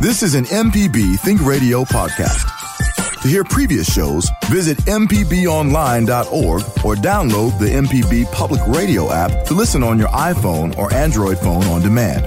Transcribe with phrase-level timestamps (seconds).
[0.00, 2.46] This is an MPB Think Radio podcast.
[3.22, 9.82] To hear previous shows, visit MPBOnline.org or download the MPB Public Radio app to listen
[9.82, 12.24] on your iPhone or Android phone on demand.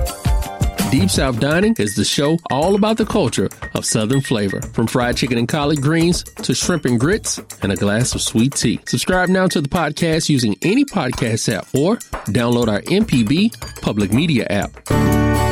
[0.91, 5.15] Deep South Dining is the show all about the culture of Southern flavor, from fried
[5.15, 8.81] chicken and collard greens to shrimp and grits and a glass of sweet tea.
[8.85, 11.95] Subscribe now to the podcast using any podcast app or
[12.33, 15.50] download our MPB Public Media app.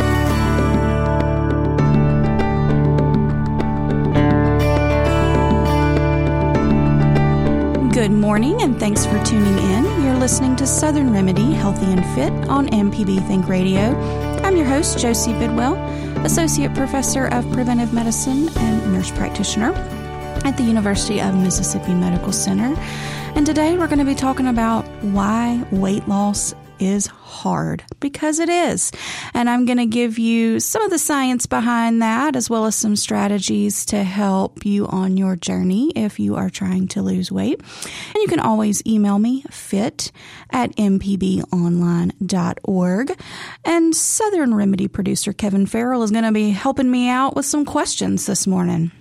[8.00, 9.84] Good morning, and thanks for tuning in.
[10.06, 13.94] You're listening to Southern Remedy Healthy and Fit on MPB Think Radio.
[14.42, 15.76] I'm your host, Josie Bidwell,
[16.24, 19.74] Associate Professor of Preventive Medicine and Nurse Practitioner
[20.46, 22.74] at the University of Mississippi Medical Center.
[23.36, 28.50] And today we're going to be talking about why weight loss is hard because it
[28.50, 28.92] is.
[29.34, 32.76] And I'm going to give you some of the science behind that as well as
[32.76, 37.60] some strategies to help you on your journey if you are trying to lose weight.
[37.60, 40.12] And you can always email me fit
[40.50, 43.22] at mpbonline.org.
[43.66, 47.66] And Southern Remedy producer Kevin Farrell is going to be helping me out with some
[47.66, 48.92] questions this morning.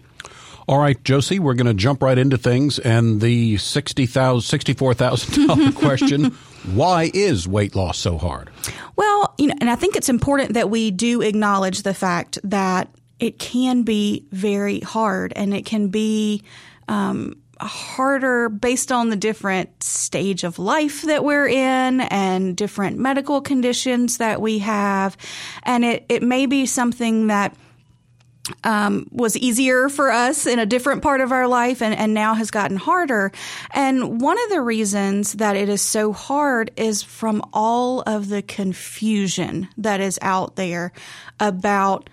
[0.68, 2.78] All right, Josie, we're going to jump right into things.
[2.78, 6.36] And the $60,000, $64,000 question
[6.74, 8.50] why is weight loss so hard?
[8.94, 12.90] Well, you know, and I think it's important that we do acknowledge the fact that
[13.18, 16.42] it can be very hard and it can be
[16.88, 23.40] um, harder based on the different stage of life that we're in and different medical
[23.40, 25.16] conditions that we have.
[25.62, 27.56] And it, it may be something that
[28.64, 32.34] um, was easier for us in a different part of our life and, and now
[32.34, 33.32] has gotten harder.
[33.72, 38.42] And one of the reasons that it is so hard is from all of the
[38.42, 40.92] confusion that is out there
[41.40, 42.10] about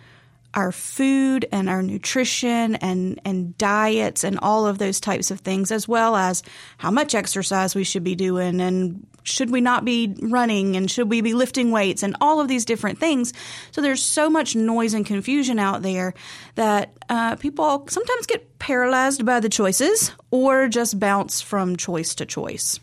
[0.54, 5.72] our food and our nutrition and, and diets and all of those types of things,
[5.72, 6.44] as well as
[6.78, 11.10] how much exercise we should be doing and should we not be running and should
[11.10, 13.34] we be lifting weights and all of these different things.
[13.72, 16.14] So there's so much noise and confusion out there
[16.56, 22.26] that uh, people sometimes get paralyzed by the choices or just bounce from choice to
[22.26, 22.80] choice.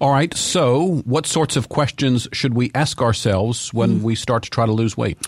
[0.00, 0.34] All right.
[0.34, 4.02] So, what sorts of questions should we ask ourselves when mm.
[4.02, 5.18] we start to try to lose weight?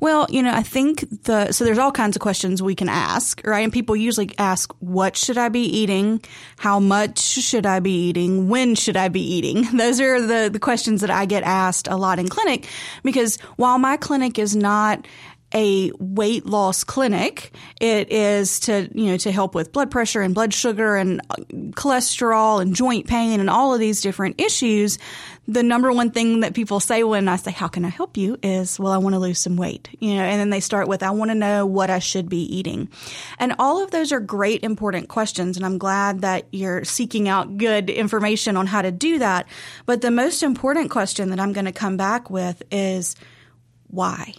[0.00, 3.40] Well, you know, I think the so there's all kinds of questions we can ask,
[3.46, 3.60] right?
[3.64, 6.20] And people usually ask, "What should I be eating?
[6.58, 8.50] How much should I be eating?
[8.50, 11.96] When should I be eating?" Those are the the questions that I get asked a
[11.96, 12.66] lot in clinic
[13.02, 15.06] because while my clinic is not
[15.54, 17.54] a weight loss clinic.
[17.80, 21.36] It is to, you know, to help with blood pressure and blood sugar and uh,
[21.70, 24.98] cholesterol and joint pain and all of these different issues.
[25.46, 28.36] The number one thing that people say when I say, how can I help you
[28.42, 31.02] is, well, I want to lose some weight, you know, and then they start with,
[31.02, 32.90] I want to know what I should be eating.
[33.38, 35.56] And all of those are great, important questions.
[35.56, 39.46] And I'm glad that you're seeking out good information on how to do that.
[39.86, 43.16] But the most important question that I'm going to come back with is
[43.86, 44.34] why?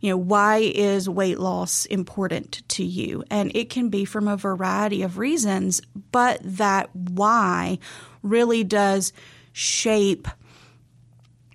[0.00, 3.24] You know, why is weight loss important to you?
[3.30, 5.80] And it can be from a variety of reasons,
[6.12, 7.78] but that why
[8.22, 9.12] really does
[9.52, 10.28] shape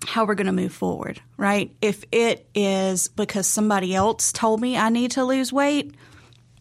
[0.06, 1.74] how we're going to move forward, right?
[1.80, 5.94] If it is because somebody else told me I need to lose weight,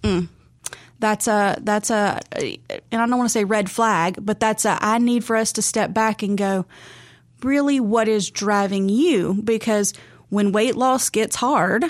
[0.02, 0.30] mm,
[1.00, 4.78] that's a that's a and I don't want to say red flag, but that's a
[4.82, 6.66] I need for us to step back and go,
[7.44, 9.94] really what is driving you because
[10.34, 11.86] when weight loss gets hard,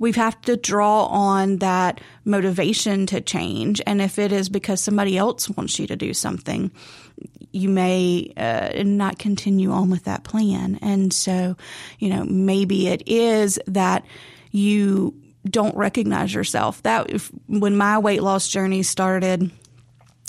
[0.00, 3.80] we have to draw on that motivation to change.
[3.86, 6.72] And if it is because somebody else wants you to do something,
[7.52, 10.80] you may uh, not continue on with that plan.
[10.82, 11.56] And so,
[12.00, 14.04] you know, maybe it is that
[14.50, 15.14] you
[15.44, 16.82] don't recognize yourself.
[16.82, 19.52] That if, when my weight loss journey started,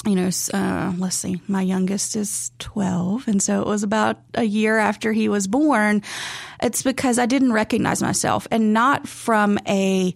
[0.06, 3.28] you know, uh, let's see, my youngest is 12.
[3.28, 6.02] And so it was about a year after he was born.
[6.62, 10.14] It's because I didn't recognize myself and not from a,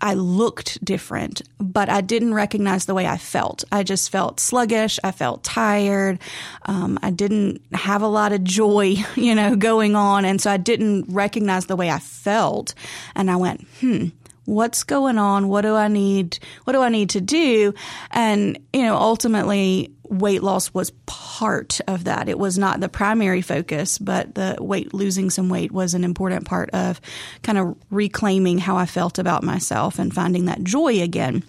[0.00, 3.64] I looked different, but I didn't recognize the way I felt.
[3.72, 5.00] I just felt sluggish.
[5.02, 6.20] I felt tired.
[6.66, 10.24] Um, I didn't have a lot of joy, you know, going on.
[10.24, 12.74] And so I didn't recognize the way I felt.
[13.16, 14.06] And I went, hmm,
[14.48, 15.48] what's going on?
[15.48, 16.38] What do I need?
[16.64, 17.74] What do I need to do?
[18.10, 22.30] And, you know, ultimately weight loss was part of that.
[22.30, 26.46] It was not the primary focus, but the weight, losing some weight was an important
[26.46, 26.98] part of
[27.42, 31.44] kind of reclaiming how I felt about myself and finding that joy again.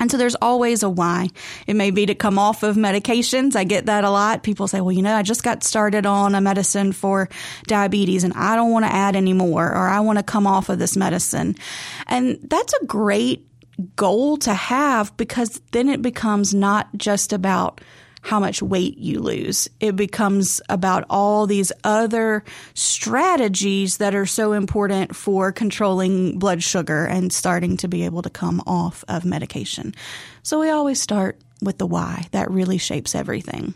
[0.00, 1.28] And so there's always a why.
[1.66, 3.56] It may be to come off of medications.
[3.56, 4.42] I get that a lot.
[4.42, 7.28] People say, well, you know, I just got started on a medicine for
[7.66, 10.68] diabetes and I don't want to add any more or I want to come off
[10.68, 11.56] of this medicine.
[12.06, 13.46] And that's a great
[13.96, 17.80] goal to have because then it becomes not just about
[18.22, 19.68] how much weight you lose.
[19.80, 27.04] It becomes about all these other strategies that are so important for controlling blood sugar
[27.04, 29.94] and starting to be able to come off of medication.
[30.42, 32.26] So we always start with the why.
[32.30, 33.74] That really shapes everything.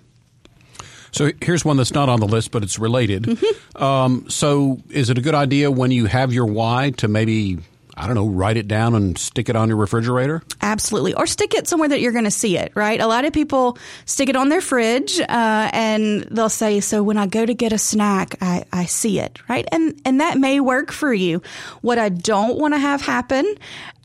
[1.10, 3.24] So here's one that's not on the list, but it's related.
[3.24, 3.82] Mm-hmm.
[3.82, 7.58] Um, so is it a good idea when you have your why to maybe
[8.06, 10.40] I don't know, write it down and stick it on your refrigerator?
[10.62, 11.14] Absolutely.
[11.14, 13.00] Or stick it somewhere that you're going to see it, right?
[13.00, 17.16] A lot of people stick it on their fridge uh, and they'll say, so when
[17.16, 19.66] I go to get a snack, I, I see it, right?
[19.72, 21.42] And, and that may work for you.
[21.80, 23.56] What I don't want to have happen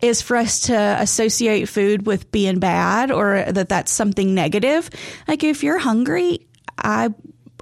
[0.02, 4.90] is for us to associate food with being bad or that that's something negative.
[5.28, 7.14] Like if you're hungry, I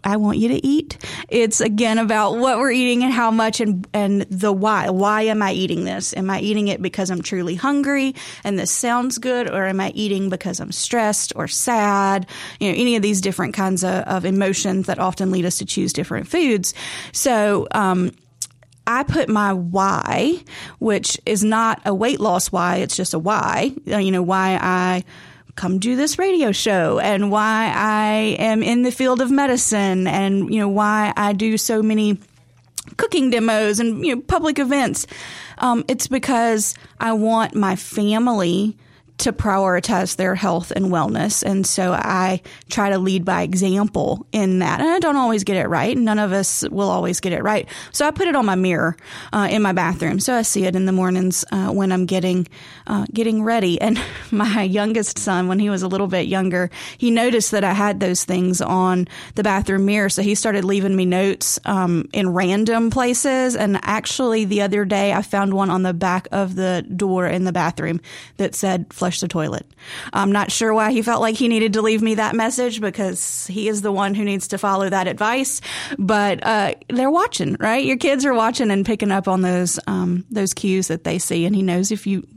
[0.03, 0.97] I want you to eat.
[1.29, 4.89] It's again about what we're eating and how much and, and the why.
[4.89, 6.15] Why am I eating this?
[6.15, 9.49] Am I eating it because I'm truly hungry and this sounds good?
[9.49, 12.27] Or am I eating because I'm stressed or sad?
[12.59, 15.65] You know, any of these different kinds of, of emotions that often lead us to
[15.65, 16.73] choose different foods.
[17.11, 18.11] So, um,
[18.87, 20.43] I put my why,
[20.79, 25.03] which is not a weight loss why, it's just a why, you know, why I
[25.59, 30.53] come do this radio show and why I am in the field of medicine and,
[30.53, 32.17] you know, why I do so many
[32.95, 35.05] cooking demos and, you know, public events.
[35.57, 38.77] Um, it's because I want my family
[39.19, 41.43] to prioritize their health and wellness.
[41.43, 44.79] And so I try to lead by example in that.
[44.79, 45.97] And I don't always get it right.
[45.97, 47.67] None of us will always get it right.
[47.91, 48.95] So I put it on my mirror
[49.33, 50.19] uh, in my bathroom.
[50.19, 52.47] So I see it in the mornings uh, when I'm getting
[52.87, 53.79] uh, getting ready.
[53.79, 54.01] And
[54.31, 57.99] my youngest son, when he was a little bit younger, he noticed that I had
[57.99, 60.09] those things on the bathroom mirror.
[60.09, 63.55] So he started leaving me notes um, in random places.
[63.55, 67.43] And actually, the other day, I found one on the back of the door in
[67.43, 68.01] the bathroom
[68.37, 69.65] that said, flush the toilet.
[70.13, 73.47] I'm not sure why he felt like he needed to leave me that message because
[73.47, 75.61] he is the one who needs to follow that advice.
[75.97, 77.83] But uh, they're watching, right?
[77.83, 81.45] Your kids are watching and picking up on those um, those cues that they see,
[81.45, 82.27] and he knows if you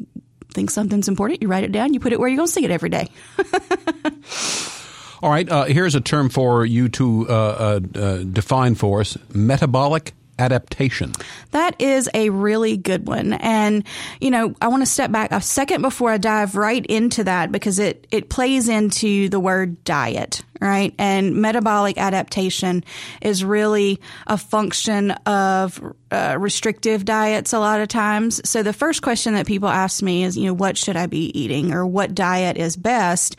[0.54, 2.64] think something's important, you write it down, you put it where you're going to see
[2.64, 3.08] it every day.
[5.22, 9.16] All right, uh, here's a term for you to uh, uh, uh define for us
[9.34, 11.12] metabolic adaptation?
[11.50, 13.34] That is a really good one.
[13.34, 13.84] And,
[14.20, 17.52] you know, I want to step back a second before I dive right into that
[17.52, 20.94] because it, it plays into the word diet, right?
[20.98, 22.84] And metabolic adaptation
[23.20, 25.80] is really a function of
[26.10, 28.40] uh, restrictive diets a lot of times.
[28.48, 31.38] So the first question that people ask me is, you know, what should I be
[31.38, 33.36] eating or what diet is best?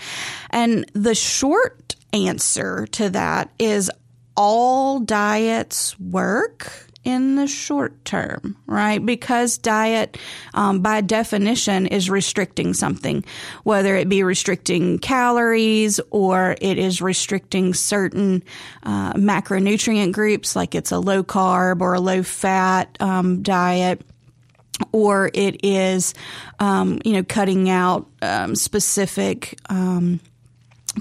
[0.52, 3.90] And the short answer to that is
[4.36, 9.06] all diets work in the short term, right?
[9.06, 10.18] Because diet,
[10.54, 13.26] um, by definition, is restricting something,
[13.64, 18.44] whether it be restricting calories or it is restricting certain
[18.84, 24.02] uh, macronutrient groups, like it's a low carb or a low fat um, diet
[24.92, 26.14] or it is,
[26.60, 30.20] um, you know, cutting out um, specific um,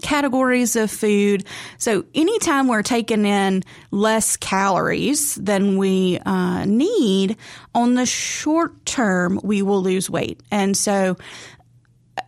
[0.00, 1.44] categories of food.
[1.78, 7.36] So anytime we're taking in less calories than we uh, need,
[7.74, 10.40] on the short term, we will lose weight.
[10.50, 11.16] And so
[12.16, 12.22] uh,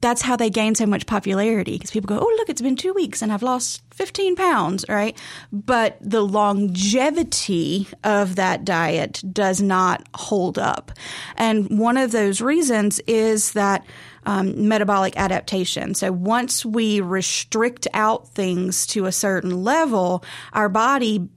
[0.00, 2.92] that's how they gain so much popularity because people go, oh, look, it's been two
[2.94, 5.18] weeks and I've lost 15 pounds, right?
[5.52, 10.92] But the longevity of that diet does not hold up.
[11.36, 13.84] And one of those reasons is that
[14.24, 15.94] um, metabolic adaptation.
[15.94, 21.28] So once we restrict out things to a certain level, our body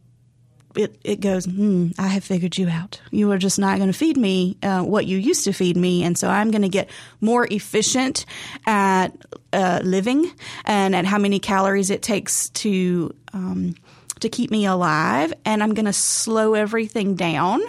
[0.75, 2.99] it, it goes, hmm, I have figured you out.
[3.11, 6.03] You are just not going to feed me uh, what you used to feed me.
[6.03, 6.89] And so I'm going to get
[7.21, 8.25] more efficient
[8.65, 9.09] at
[9.51, 10.31] uh, living
[10.65, 13.75] and at how many calories it takes to um,
[14.23, 17.61] to keep me alive, and I'm going to slow everything down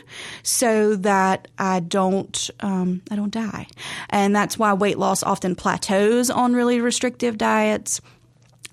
[0.43, 3.67] so that I don't um, I don't die.
[4.11, 8.01] And that's why weight loss often plateaus on really restrictive diets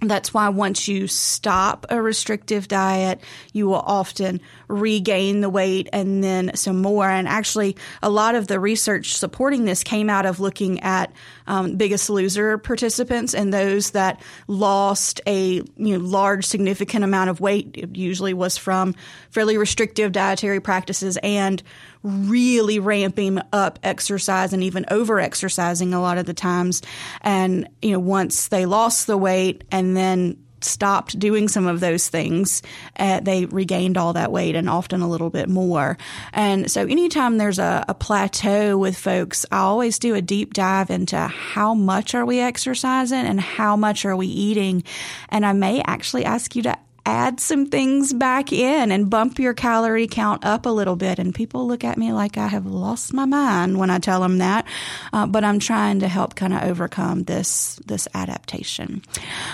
[0.04, 3.22] That's why once you stop a restrictive diet,
[3.54, 7.08] you will often regain the weight and then some more.
[7.08, 11.14] And actually, a lot of the research supporting this came out of looking at
[11.46, 17.40] um, Biggest Loser participants and those that lost a you know, large, significant amount of
[17.40, 17.70] weight.
[17.76, 18.96] It usually was from
[19.30, 21.62] fairly restrictive dietary practices and
[22.04, 26.82] really ramping up exercise and even over exercising a lot of the times.
[27.22, 32.08] And, you know, once they lost the weight and then stopped doing some of those
[32.08, 32.62] things,
[32.98, 35.98] uh, they regained all that weight and often a little bit more.
[36.34, 40.90] And so anytime there's a, a, plateau with folks, I always do a deep dive
[40.90, 44.84] into how much are we exercising and how much are we eating.
[45.30, 49.54] And I may actually ask you to add some things back in and bump your
[49.54, 51.20] calorie count up a little bit.
[51.20, 54.38] And people look at me like I have lost my mind when I tell them
[54.38, 54.66] that.
[55.12, 59.02] Uh, but I'm trying to help kind of overcome this, this adaptation.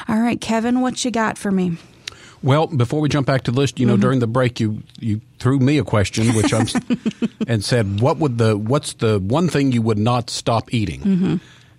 [0.08, 1.78] All right, Kevin, what you got for me?
[2.44, 4.02] Well, before we jump back to the list, you know, mm-hmm.
[4.02, 6.68] during the break, you you threw me a question, which I'm,
[7.48, 11.36] and said, "What would the what's the one thing you would not stop eating?" Mm-hmm.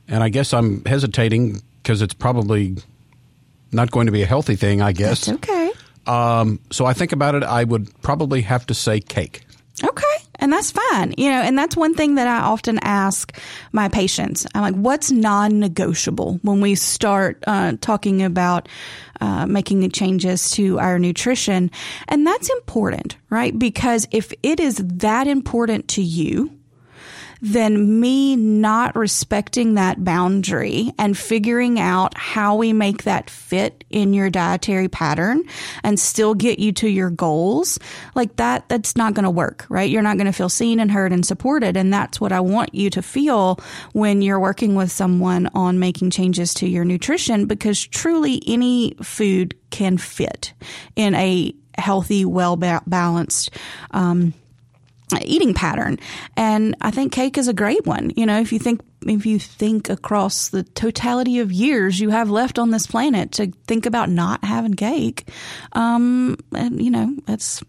[0.09, 2.77] And I guess I'm hesitating because it's probably
[3.73, 5.27] not going to be a healthy thing, I guess.
[5.27, 5.58] That's okay.
[6.09, 9.45] Um, so I think about it, I would probably have to say cake.
[9.85, 10.05] Okay.
[10.41, 11.15] And that's fine.
[11.19, 13.37] You know, and that's one thing that I often ask
[13.73, 14.47] my patients.
[14.55, 18.69] I'm like, what's non negotiable when we start uh, talking about
[19.21, 21.71] uh, making changes to our nutrition?
[22.07, 23.57] And that's important, right?
[23.57, 26.58] Because if it is that important to you,
[27.41, 34.13] then me not respecting that boundary and figuring out how we make that fit in
[34.13, 35.43] your dietary pattern
[35.83, 37.79] and still get you to your goals,
[38.15, 39.91] like that, that's not going to work, right?
[39.91, 41.77] You're not going to feel seen and heard and supported.
[41.77, 43.61] And that's what I want you to feel
[43.93, 49.55] when you're working with someone on making changes to your nutrition because truly any food
[49.71, 50.53] can fit
[50.97, 53.51] in a healthy, well balanced,
[53.93, 54.35] um,
[55.23, 55.99] eating pattern.
[56.37, 58.13] And I think cake is a great one.
[58.17, 62.31] You know, if you think if you think across the totality of years you have
[62.31, 65.29] left on this planet to think about not having cake,
[65.73, 67.63] um, and, you know, that's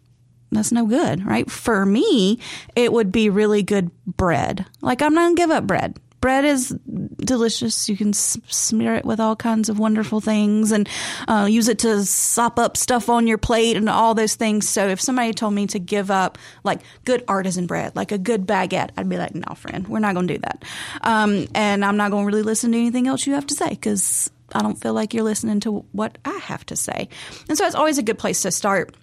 [0.51, 1.49] that's no good, right?
[1.49, 2.39] For me,
[2.75, 4.65] it would be really good bread.
[4.81, 6.69] Like I'm not gonna give up bread bread is
[7.17, 7.87] delicious.
[7.87, 10.87] You can smear it with all kinds of wonderful things and
[11.27, 14.67] uh, use it to sop up stuff on your plate and all those things.
[14.67, 18.45] So if somebody told me to give up like good artisan bread, like a good
[18.45, 20.65] baguette, I'd be like, no, friend, we're not going to do that.
[21.01, 23.69] Um, and I'm not going to really listen to anything else you have to say
[23.69, 27.09] because I don't feel like you're listening to what I have to say.
[27.47, 28.95] And so it's always a good place to start.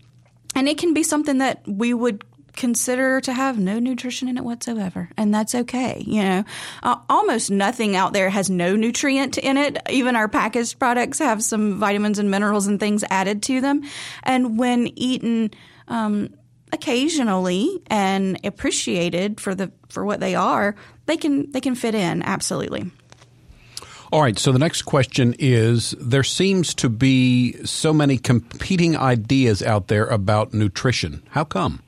[0.55, 2.25] And it can be something that we would
[2.57, 6.03] consider to have no nutrition in it whatsoever, and that's okay.
[6.07, 6.45] You know,
[6.83, 9.79] uh, almost nothing out there has no nutrient in it.
[9.91, 13.83] Even our packaged products have some vitamins and minerals and things added to them,
[14.23, 15.51] and when eaten.
[15.89, 16.31] Um,
[16.73, 20.75] occasionally and appreciated for the for what they are,
[21.07, 22.91] they can they can fit in absolutely.
[24.13, 29.63] All right, so the next question is there seems to be so many competing ideas
[29.63, 31.23] out there about nutrition.
[31.31, 31.83] How come?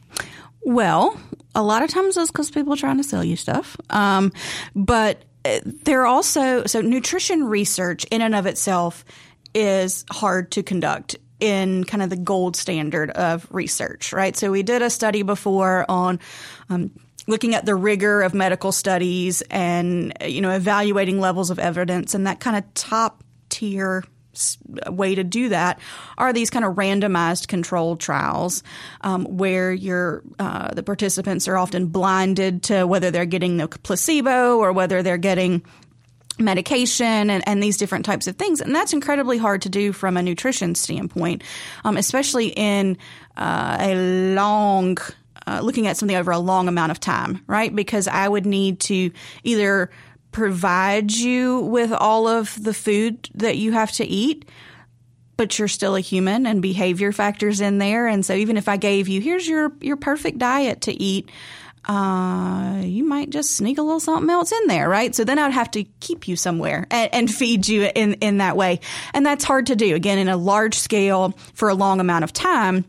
[0.68, 1.18] Well,
[1.54, 3.74] a lot of times it's because people are trying to sell you stuff.
[3.88, 4.34] Um,
[4.76, 5.24] but
[5.64, 9.02] there are also, so nutrition research in and of itself
[9.54, 14.36] is hard to conduct in kind of the gold standard of research, right?
[14.36, 16.20] So we did a study before on,
[16.68, 16.90] um,
[17.26, 22.26] looking at the rigor of medical studies and you know evaluating levels of evidence and
[22.26, 24.04] that kind of top tier
[24.86, 25.80] way to do that
[26.16, 28.62] are these kind of randomized controlled trials
[29.02, 34.58] um, where your uh, the participants are often blinded to whether they're getting the placebo
[34.58, 35.62] or whether they're getting
[36.38, 38.60] medication and, and, these different types of things.
[38.60, 41.42] And that's incredibly hard to do from a nutrition standpoint,
[41.84, 42.96] um, especially in
[43.36, 44.98] uh, a long,
[45.46, 47.74] uh, looking at something over a long amount of time, right?
[47.74, 49.10] Because I would need to
[49.42, 49.90] either
[50.38, 54.48] provide you with all of the food that you have to eat,
[55.36, 58.06] but you're still a human and behavior factors in there.
[58.06, 61.28] And so even if I gave you, here's your, your perfect diet to eat,
[61.86, 65.12] uh, you might just sneak a little something else in there, right?
[65.12, 68.56] So then I'd have to keep you somewhere and, and, feed you in, in that
[68.56, 68.78] way.
[69.12, 72.32] And that's hard to do, again, in a large scale for a long amount of
[72.32, 72.84] time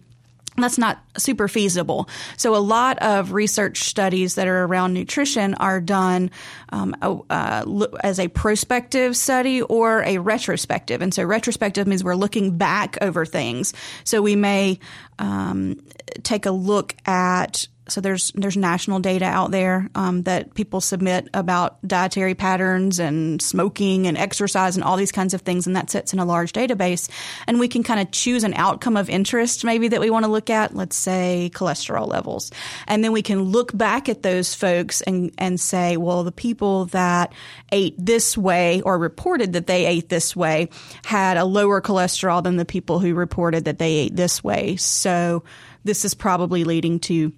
[0.63, 2.09] that's not super feasible.
[2.37, 6.31] So a lot of research studies that are around nutrition are done
[6.69, 11.01] um, uh, as a prospective study or a retrospective.
[11.01, 13.73] And so retrospective means we're looking back over things.
[14.03, 14.79] So we may
[15.17, 15.81] um,
[16.23, 21.29] take a look at so there's there's national data out there um, that people submit
[21.33, 25.89] about dietary patterns and smoking and exercise and all these kinds of things, and that
[25.89, 27.09] sits in a large database.
[27.47, 30.31] And we can kind of choose an outcome of interest maybe that we want to
[30.31, 30.75] look at.
[30.75, 32.51] Let's say cholesterol levels,
[32.87, 36.85] and then we can look back at those folks and and say, well, the people
[36.85, 37.33] that
[37.71, 40.69] ate this way or reported that they ate this way
[41.05, 44.75] had a lower cholesterol than the people who reported that they ate this way.
[44.75, 45.43] So
[45.83, 47.31] this is probably leading to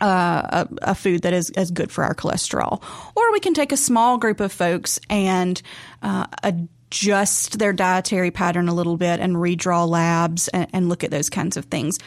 [0.00, 2.82] uh, a, a, food that is, is good for our cholesterol.
[3.14, 5.60] Or we can take a small group of folks and
[6.02, 11.10] uh, adjust their dietary pattern a little bit and redraw labs and, and look at
[11.10, 11.98] those kinds of things.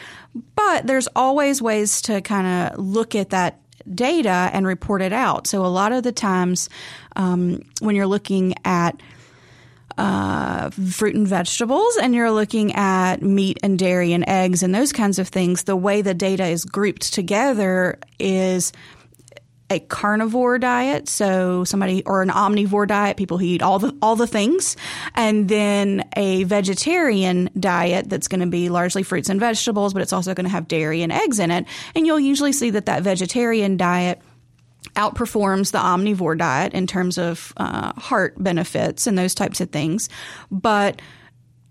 [0.55, 3.59] But there's always ways to kind of look at that
[3.93, 5.47] data and report it out.
[5.47, 6.69] So a lot of the times
[7.15, 9.01] um, when you're looking at
[9.99, 14.93] uh, fruit and vegetables and you're looking at meat and dairy and eggs and those
[14.93, 18.71] kinds of things, the way the data is grouped together is
[19.69, 24.15] a carnivore diet, so somebody or an omnivore diet, people who eat all the all
[24.15, 24.75] the things,
[25.13, 30.13] and then a vegetarian diet that's going to be largely fruits and vegetables, but it's
[30.13, 31.65] also going to have dairy and eggs in it.
[31.93, 34.21] And you'll usually see that that vegetarian diet
[34.99, 40.09] outperforms the omnivore diet in terms of uh, heart benefits and those types of things.
[40.51, 41.01] But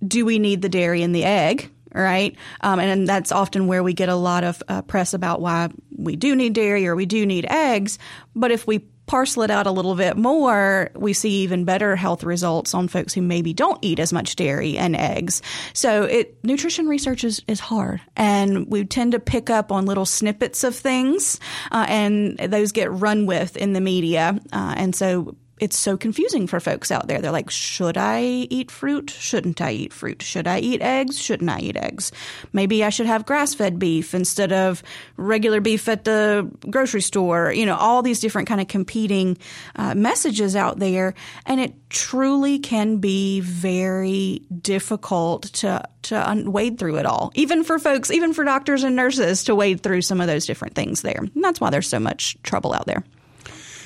[0.07, 1.71] do we need the dairy and the egg?
[1.93, 2.37] Right.
[2.61, 6.17] Um, and that's often where we get a lot of uh, press about why we
[6.17, 7.99] do need dairy or we do need eggs.
[8.35, 12.23] But if we parcel it out a little bit more, we see even better health
[12.23, 15.43] results on folks who maybe don't eat as much dairy and eggs.
[15.73, 20.07] So it nutrition research is, is hard, and we tend to pick up on little
[20.07, 21.41] snippets of things,
[21.73, 26.47] uh, and those get run with in the media, uh, and so it's so confusing
[26.47, 27.21] for folks out there.
[27.21, 29.11] They're like, should I eat fruit?
[29.11, 30.23] Shouldn't I eat fruit?
[30.23, 31.19] Should I eat eggs?
[31.21, 32.13] Shouldn't I eat eggs?
[32.53, 34.83] Maybe I should have grass fed beef instead of
[35.17, 37.53] regular beef at the grocery store.
[37.53, 39.39] You know, all these different kind of competing
[39.77, 41.15] uh, messages out there.
[41.47, 47.65] And it truly can be very difficult to, to un- wade through it all, even
[47.65, 51.03] for folks, even for doctors and nurses to wade through some of those different things
[51.03, 51.21] there.
[51.35, 53.05] And that's why there's so much trouble out there.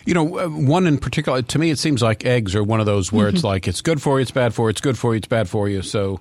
[0.05, 2.87] You know, uh, one in particular, to me, it seems like eggs are one of
[2.87, 3.37] those where mm-hmm.
[3.37, 5.29] it's like, it's good for you, it's bad for you, it's good for you, it's
[5.29, 5.83] bad for you.
[5.83, 6.21] So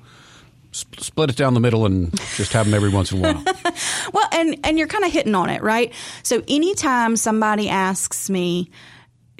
[0.73, 3.43] sp- split it down the middle and just have them every once in a while.
[4.13, 5.93] well, and, and you're kind of hitting on it, right?
[6.23, 8.69] So anytime somebody asks me,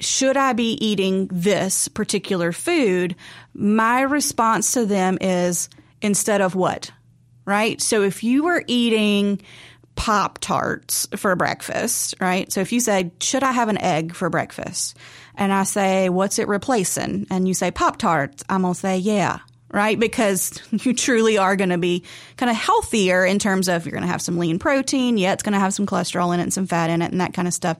[0.00, 3.14] should I be eating this particular food?
[3.54, 5.68] My response to them is
[6.00, 6.90] instead of what?
[7.44, 7.80] Right?
[7.80, 9.42] So if you were eating
[10.02, 12.52] Pop Tarts for breakfast, right?
[12.52, 14.96] So if you say, should I have an egg for breakfast?
[15.36, 17.28] And I say, what's it replacing?
[17.30, 19.38] And you say Pop Tarts, I'm going to say, yeah,
[19.70, 19.96] right?
[19.96, 22.02] Because you truly are going to be
[22.36, 25.18] kind of healthier in terms of you're going to have some lean protein.
[25.18, 27.20] Yeah, it's going to have some cholesterol in it and some fat in it and
[27.20, 27.76] that kind of stuff.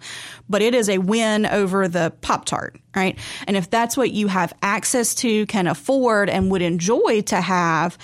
[0.48, 3.18] But it is a win over the Pop Tart, right?
[3.48, 7.98] And if that's what you have access to, can afford, and would enjoy to have,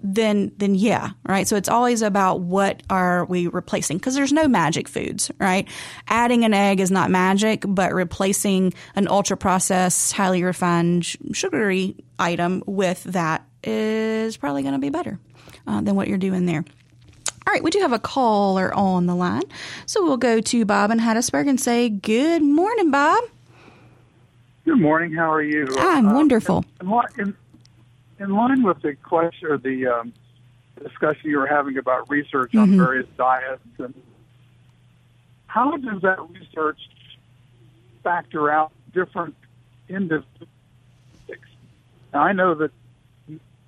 [0.00, 1.48] then then yeah, right?
[1.48, 5.68] So it's always about what are we replacing because there's no magic foods, right?
[6.06, 12.62] Adding an egg is not magic, but replacing an ultra processed, highly refined, sugary item
[12.66, 15.18] with that is probably going to be better
[15.66, 16.64] uh, than what you're doing there.
[17.46, 19.42] All right, we do have a caller on the line,
[19.86, 23.24] so we'll go to Bob in Hattiesburg and say good morning, Bob.
[24.64, 25.14] Good morning.
[25.14, 25.66] How are you?
[25.78, 26.62] I'm uh, wonderful.
[26.82, 27.36] In, in,
[28.18, 30.12] in line with the question or the um,
[30.82, 32.78] discussion you were having about research on mm-hmm.
[32.78, 33.94] various diets, and
[35.46, 36.78] how does that research
[38.02, 39.34] factor out different
[39.88, 40.48] individuals?
[42.12, 42.70] Now, I know that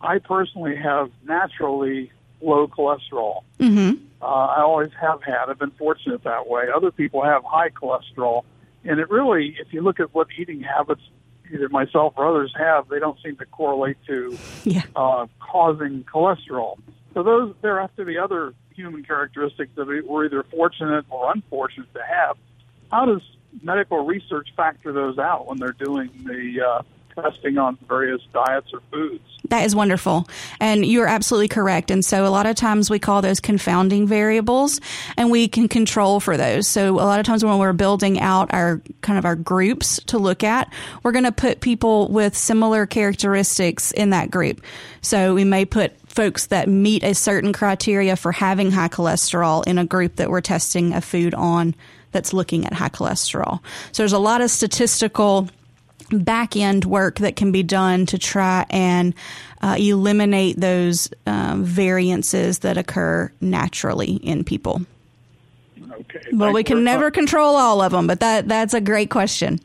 [0.00, 2.10] I personally have naturally
[2.40, 3.42] low cholesterol.
[3.58, 4.02] Mm-hmm.
[4.22, 5.48] Uh, I always have had.
[5.48, 6.68] I've been fortunate that way.
[6.74, 8.44] Other people have high cholesterol,
[8.84, 11.02] and it really, if you look at what eating habits
[11.52, 14.82] either myself or others have, they don't seem to correlate to yeah.
[14.96, 16.78] uh, causing cholesterol.
[17.14, 21.92] So those there have to be other human characteristics that we're either fortunate or unfortunate
[21.94, 22.36] to have.
[22.90, 23.22] How does
[23.62, 26.82] medical research factor those out when they're doing the uh,
[27.14, 29.22] testing on various diets or foods.
[29.48, 30.28] That is wonderful.
[30.60, 31.90] And you're absolutely correct.
[31.90, 34.80] And so a lot of times we call those confounding variables
[35.16, 36.66] and we can control for those.
[36.66, 40.18] So a lot of times when we're building out our kind of our groups to
[40.18, 44.62] look at, we're going to put people with similar characteristics in that group.
[45.00, 49.78] So we may put folks that meet a certain criteria for having high cholesterol in
[49.78, 51.74] a group that we're testing a food on
[52.12, 53.60] that's looking at high cholesterol.
[53.92, 55.48] So there's a lot of statistical
[56.18, 59.14] back end work that can be done to try and
[59.62, 64.82] uh, eliminate those um, variances that occur naturally in people.
[65.92, 66.20] Okay.
[66.32, 67.14] Well, we can never much.
[67.14, 69.60] control all of them, but that that's a great question.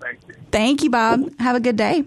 [0.00, 0.34] Thank you.
[0.50, 1.38] Thank you, Bob.
[1.38, 2.04] Have a good day.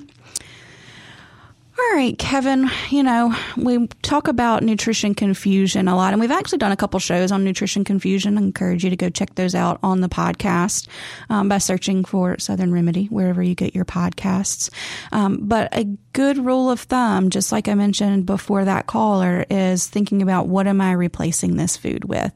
[1.80, 6.58] All right, Kevin, you know, we talk about nutrition confusion a lot, and we've actually
[6.58, 8.38] done a couple shows on nutrition confusion.
[8.38, 10.90] I encourage you to go check those out on the podcast
[11.30, 14.70] um, by searching for Southern Remedy wherever you get your podcasts.
[15.14, 15.86] Um, but a
[16.20, 20.68] good rule of thumb, just like I mentioned before that caller, is thinking about what
[20.68, 22.34] am I replacing this food with?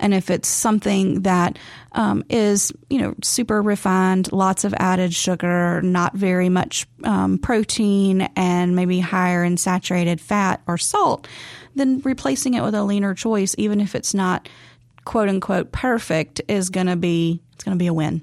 [0.00, 1.58] And if it's something that
[1.92, 8.22] um, is, you know, super refined, lots of added sugar, not very much um, protein,
[8.36, 11.28] and maybe higher in saturated fat or salt,
[11.74, 14.48] then replacing it with a leaner choice, even if it's not
[15.04, 18.22] quote unquote perfect, is going to be it's going to be a win.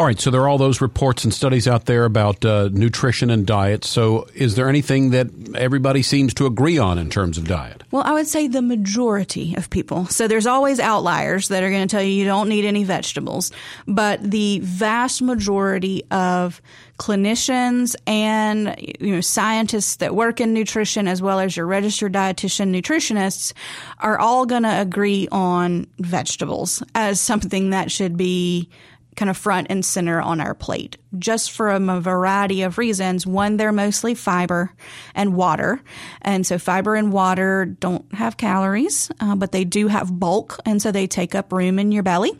[0.00, 3.28] All right, so there are all those reports and studies out there about uh, nutrition
[3.28, 3.84] and diet.
[3.84, 7.82] So, is there anything that everybody seems to agree on in terms of diet?
[7.90, 10.06] Well, I would say the majority of people.
[10.06, 13.52] So there's always outliers that are going to tell you you don't need any vegetables,
[13.86, 16.62] but the vast majority of
[16.98, 22.78] clinicians and you know scientists that work in nutrition as well as your registered dietitian
[22.78, 23.54] nutritionists
[24.00, 28.68] are all going to agree on vegetables as something that should be
[29.16, 33.26] kind of front and center on our plate, just from a variety of reasons.
[33.26, 34.72] One, they're mostly fiber
[35.14, 35.80] and water.
[36.22, 40.58] And so fiber and water don't have calories, uh, but they do have bulk.
[40.64, 42.32] And so they take up room in your belly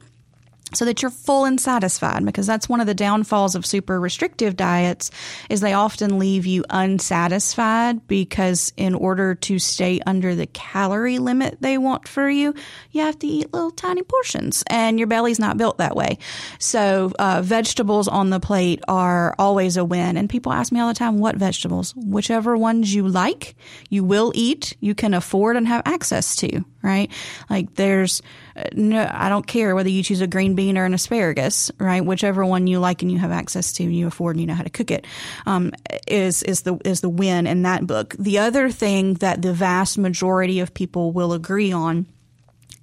[0.74, 4.56] so that you're full and satisfied because that's one of the downfalls of super restrictive
[4.56, 5.10] diets
[5.48, 11.56] is they often leave you unsatisfied because in order to stay under the calorie limit
[11.60, 12.54] they want for you
[12.90, 16.18] you have to eat little tiny portions and your belly's not built that way.
[16.58, 20.88] So uh, vegetables on the plate are always a win and people ask me all
[20.88, 21.94] the time what vegetables?
[21.96, 23.56] Whichever ones you like
[23.88, 27.10] you will eat you can afford and have access to right?
[27.48, 28.22] Like there's
[28.56, 32.04] uh, no i don't care whether you choose a green bean or an asparagus right?
[32.04, 34.54] Whichever one you like and you have access to and you afford and you know
[34.54, 35.06] how to cook it
[35.46, 35.72] um,
[36.06, 38.14] is is the is the win in that book.
[38.18, 42.06] The other thing that the vast majority of people will agree on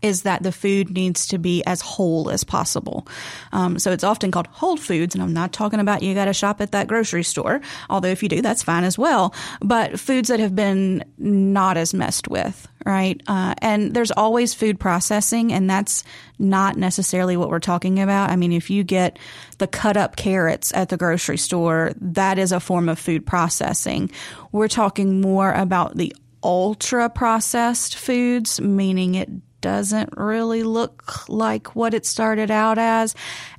[0.01, 3.07] is that the food needs to be as whole as possible.
[3.51, 6.33] Um, so it's often called whole foods, and I'm not talking about you got to
[6.33, 9.33] shop at that grocery store, although if you do, that's fine as well.
[9.59, 13.21] But foods that have been not as messed with, right?
[13.27, 16.03] Uh, and there's always food processing, and that's
[16.37, 18.29] not necessarily what we're talking about.
[18.29, 19.17] I mean, if you get
[19.57, 24.11] the cut up carrots at the grocery store, that is a form of food processing.
[24.51, 29.29] We're talking more about the ultra processed foods, meaning it
[29.61, 33.15] doesn't really look like what it started out as.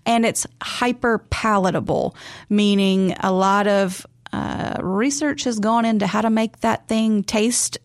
[0.07, 2.17] And it's hyper palatable,
[2.49, 7.79] meaning a lot of uh, research has gone into how to make that thing taste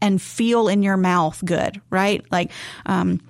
[0.00, 2.24] and feel in your mouth good, right?
[2.30, 2.50] Like,
[2.86, 3.20] um,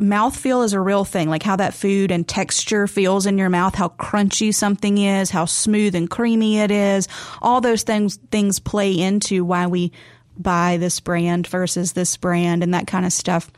[0.00, 3.48] mouth feel is a real thing, like how that food and texture feels in your
[3.48, 7.08] mouth, how crunchy something is, how smooth and creamy it is.
[7.40, 9.92] All those things things play into why we
[10.38, 13.50] buy this brand versus this brand and that kind of stuff.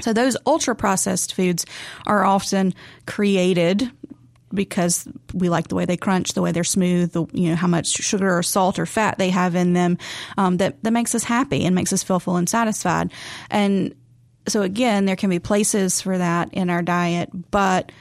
[0.00, 1.66] So those ultra processed foods
[2.06, 2.74] are often
[3.06, 3.90] created
[4.52, 7.68] because we like the way they crunch, the way they're smooth, the, you know how
[7.68, 9.98] much sugar or salt or fat they have in them.
[10.36, 13.12] Um, that that makes us happy and makes us feel full and satisfied.
[13.50, 13.94] And
[14.48, 17.92] so again, there can be places for that in our diet, but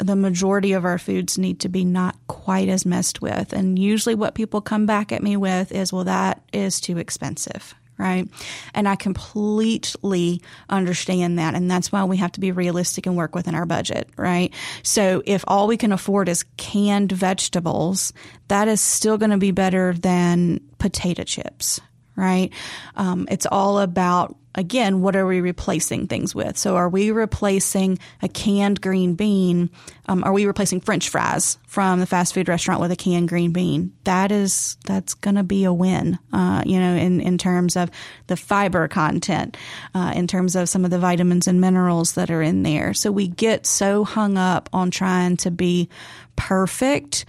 [0.00, 3.52] the majority of our foods need to be not quite as messed with.
[3.52, 7.74] And usually what people come back at me with is, well, that is too expensive.
[7.98, 8.28] Right.
[8.74, 11.54] And I completely understand that.
[11.54, 14.10] And that's why we have to be realistic and work within our budget.
[14.18, 14.52] Right.
[14.82, 18.12] So if all we can afford is canned vegetables,
[18.48, 21.80] that is still going to be better than potato chips.
[22.16, 22.52] Right.
[22.96, 26.56] Um, it's all about again, what are we replacing things with?
[26.56, 29.70] So are we replacing a canned green bean?
[30.08, 33.52] Um, are we replacing French fries from the fast food restaurant with a canned green
[33.52, 33.92] bean?
[34.04, 37.90] That is, that's going to be a win, uh, you know, in, in terms of
[38.26, 39.56] the fiber content,
[39.94, 42.94] uh, in terms of some of the vitamins and minerals that are in there.
[42.94, 45.90] So we get so hung up on trying to be
[46.34, 47.26] perfect,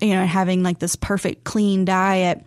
[0.00, 2.44] you know, having like this perfect clean diet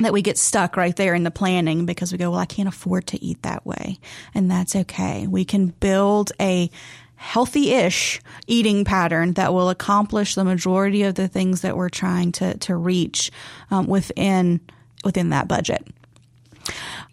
[0.00, 2.68] that we get stuck right there in the planning because we go, well, I can't
[2.68, 3.98] afford to eat that way.
[4.34, 5.26] And that's okay.
[5.26, 6.70] We can build a
[7.16, 12.30] healthy ish eating pattern that will accomplish the majority of the things that we're trying
[12.32, 13.30] to, to reach
[13.70, 14.60] um, within,
[15.02, 15.86] within that budget.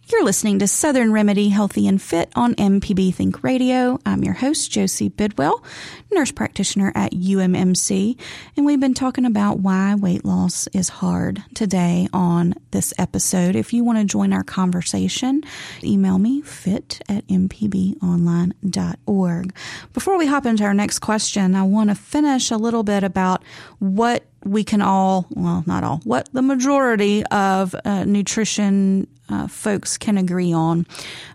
[0.06, 4.02] You're listening to Southern Remedy Healthy and Fit on MPB Think Radio.
[4.06, 5.64] I'm your host, Josie Bidwell,
[6.12, 8.20] nurse practitioner at UMMC,
[8.58, 13.56] and we've been talking about why weight loss is hard today on this episode.
[13.56, 15.42] If you want to join our conversation,
[15.86, 19.56] email me fit at mpbonline.org.
[19.94, 23.42] Before we hop into our next question, I want to finish a little bit about
[23.80, 29.98] what we can all, well, not all, what the majority of uh, nutrition uh, folks
[29.98, 30.86] can agree on.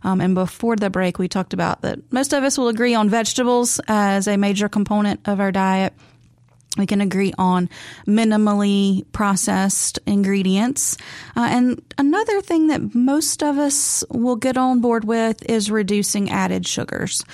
[0.04, 3.08] Um, and before the break, we talked about that most of us will agree on
[3.08, 5.94] vegetables as a major component of our diet.
[6.76, 7.68] We can agree on
[8.06, 10.96] minimally processed ingredients.
[11.34, 16.30] Uh, and another thing that most of us will get on board with is reducing
[16.30, 17.24] added sugars.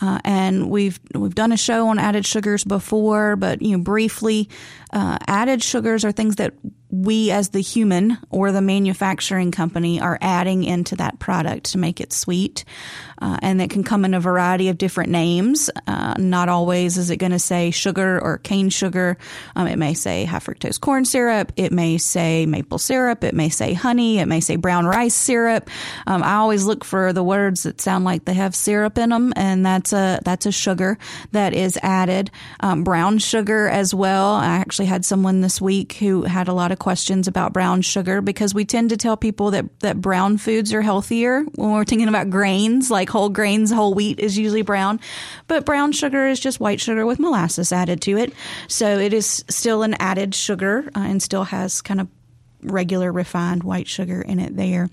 [0.00, 4.48] Uh, and we've we've done a show on added sugars before, but you know briefly,
[4.94, 6.54] uh, added sugars are things that
[6.88, 12.00] we as the human or the manufacturing company are adding into that product to make
[12.00, 12.64] it sweet.
[13.20, 15.70] Uh, and it can come in a variety of different names.
[15.86, 19.16] Uh, not always is it going to say sugar or cane sugar.
[19.56, 21.52] Um, it may say high fructose corn syrup.
[21.56, 23.24] It may say maple syrup.
[23.24, 24.18] It may say honey.
[24.18, 25.70] It may say brown rice syrup.
[26.06, 29.32] Um, I always look for the words that sound like they have syrup in them,
[29.36, 30.98] and that's a that's a sugar
[31.32, 32.30] that is added.
[32.60, 34.34] Um, brown sugar as well.
[34.34, 38.20] I actually had someone this week who had a lot of questions about brown sugar
[38.20, 42.08] because we tend to tell people that, that brown foods are healthier when we're thinking
[42.08, 45.00] about grains, like whole grains, whole wheat is usually brown.
[45.46, 48.32] But brown sugar is just white sugar with molasses added to it.
[48.68, 52.08] So it is still an added sugar uh, and still has kind of
[52.62, 54.88] regular refined white sugar in it there.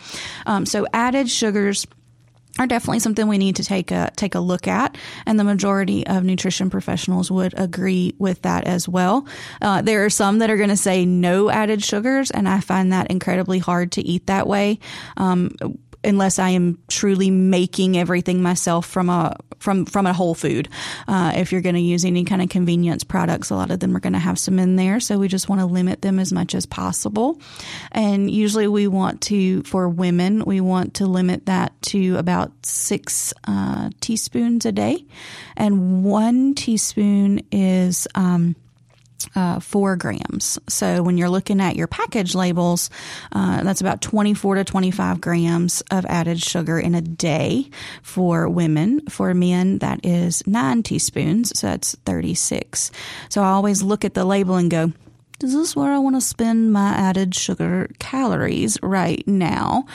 [0.45, 1.88] Um, so added sugars
[2.59, 6.05] are definitely something we need to take a take a look at, and the majority
[6.05, 9.25] of nutrition professionals would agree with that as well.
[9.61, 12.91] Uh, there are some that are going to say no added sugars, and I find
[12.93, 14.79] that incredibly hard to eat that way.
[15.17, 15.51] Um,
[16.03, 20.67] unless I am truly making everything myself from a from from a whole food.
[21.07, 23.95] Uh, if you're going to use any kind of convenience products, a lot of them
[23.95, 24.99] are going to have some in there.
[24.99, 27.39] So we just want to limit them as much as possible.
[27.91, 33.33] And usually we want to, for women, we want to limit that to about six
[33.45, 35.05] uh, teaspoons a day,
[35.55, 38.07] and one teaspoon is.
[38.15, 38.55] Um,
[39.36, 40.60] uh, four grams.
[40.67, 42.89] So when you're looking at your package labels,
[43.31, 47.69] uh, that's about 24 to 25 grams of added sugar in a day
[48.01, 49.01] for women.
[49.07, 51.57] For men, that is nine teaspoons.
[51.57, 52.91] So that's 36.
[53.29, 54.93] So I always look at the label and go,
[55.43, 59.86] is this where I want to spend my added sugar calories right now?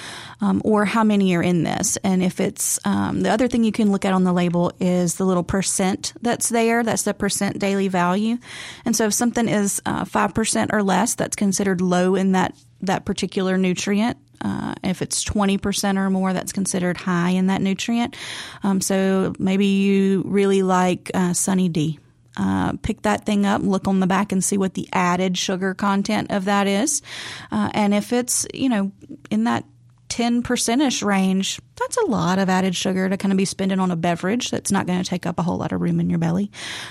[0.40, 1.96] Um, or how many are in this?
[1.98, 5.16] And if it's um, the other thing you can look at on the label is
[5.16, 6.82] the little percent that's there.
[6.82, 8.38] That's the percent daily value.
[8.84, 13.04] And so if something is uh, 5% or less, that's considered low in that, that
[13.04, 14.18] particular nutrient.
[14.40, 18.16] Uh, if it's 20% or more, that's considered high in that nutrient.
[18.62, 21.98] Um, so maybe you really like uh, Sunny D
[22.36, 25.74] uh, pick that thing up, look on the back and see what the added sugar
[25.74, 27.02] content of that is.
[27.50, 28.92] Uh, and if it's, you know,
[29.30, 29.64] in that
[30.08, 33.90] 10 percentish range, that's a lot of added sugar to kind of be spending on
[33.90, 36.18] a beverage that's not going to take up a whole lot of room in your
[36.18, 36.50] belly.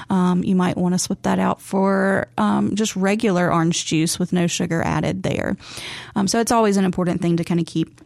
[0.10, 4.34] Um, you might want to swap that out for um, just regular orange juice with
[4.34, 5.58] no sugar added there.
[6.15, 8.01] Um, so it's always an important thing to kind of keep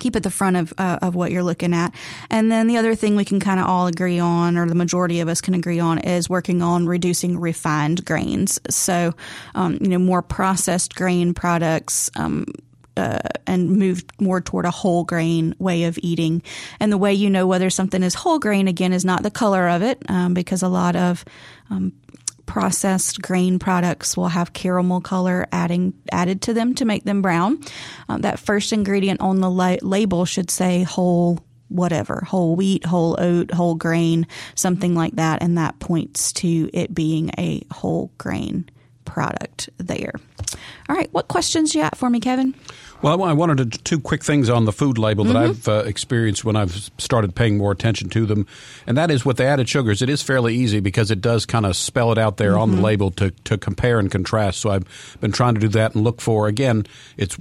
[0.00, 1.94] keep at the front of uh, of what you're looking at.
[2.30, 5.20] And then the other thing we can kind of all agree on, or the majority
[5.20, 8.60] of us can agree on, is working on reducing refined grains.
[8.68, 9.14] So,
[9.54, 12.10] um, you know, more processed grain products.
[12.16, 12.46] Um,
[12.96, 16.42] uh, and move more toward a whole grain way of eating.
[16.80, 19.68] And the way you know whether something is whole grain again is not the color
[19.68, 21.24] of it, um, because a lot of
[21.70, 21.92] um,
[22.50, 27.60] processed grain products will have caramel color adding added to them to make them brown.
[28.08, 33.14] Um, that first ingredient on the la- label should say whole whatever, whole wheat, whole
[33.20, 38.68] oat, whole grain, something like that, and that points to it being a whole grain
[39.04, 40.14] product there.
[40.88, 42.56] All right, what questions you got for me, Kevin?
[43.02, 45.50] Well, I wanted to two quick things on the food label that mm-hmm.
[45.50, 48.46] I've uh, experienced when I've started paying more attention to them,
[48.86, 50.02] and that is with the added sugars.
[50.02, 52.60] It is fairly easy because it does kind of spell it out there mm-hmm.
[52.60, 52.84] on the mm-hmm.
[52.84, 54.60] label to to compare and contrast.
[54.60, 56.84] So I've been trying to do that and look for again.
[57.16, 57.36] It's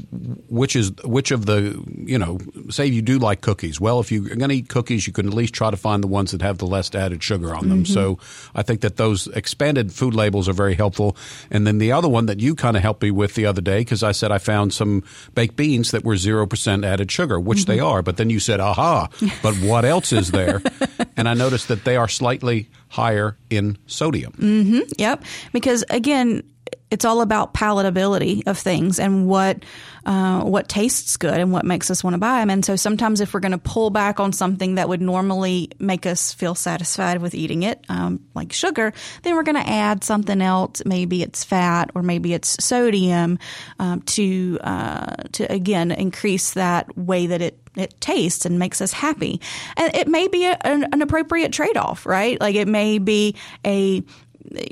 [0.48, 3.82] which is which of the you know say you do like cookies.
[3.82, 6.08] Well, if you're going to eat cookies, you can at least try to find the
[6.08, 7.84] ones that have the less added sugar on them.
[7.84, 7.93] Mm-hmm.
[7.93, 8.17] So
[8.56, 11.17] I think that those expanded food labels are very helpful.
[11.52, 13.80] And then the other one that you kind of helped me with the other day
[13.80, 15.04] because I said I found some
[15.36, 17.72] bacon beans that were 0% added sugar, which mm-hmm.
[17.72, 18.02] they are.
[18.02, 19.10] But then you said, aha,
[19.42, 20.62] but what else is there?
[21.18, 24.34] and I noticed that they are slightly higher in sodium.
[24.34, 24.80] Mm-hmm.
[24.98, 25.24] Yep.
[25.52, 26.44] Because again,
[26.92, 29.64] it's all about palatability of things and what
[30.06, 32.50] uh, what tastes good and what makes us want to buy them.
[32.50, 36.06] And so sometimes if we're going to pull back on something that would normally make
[36.06, 40.42] us feel satisfied with eating it, um, like sugar, then we're going to add something
[40.42, 40.82] else.
[40.86, 43.40] Maybe it's fat or maybe it's sodium
[43.80, 48.92] um, to uh, to again increase that way that it it tastes and makes us
[48.92, 49.42] happy.
[49.78, 52.40] And it may be a, an, an appropriate trade off, right?
[52.40, 53.36] Like it may be
[53.66, 54.04] a